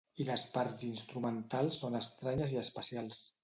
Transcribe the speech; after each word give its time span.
I 0.23 0.25
les 0.29 0.45
parts 0.55 0.79
instrumentals 0.87 1.79
són 1.85 2.01
estranyes 2.03 2.59
i 2.59 2.63
espacials. 2.67 3.25